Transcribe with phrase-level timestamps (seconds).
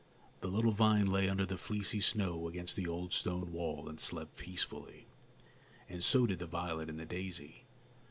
[0.39, 4.35] The little vine lay under the fleecy snow against the old stone wall and slept
[4.35, 5.05] peacefully,
[5.87, 7.65] and so did the violet and the daisy.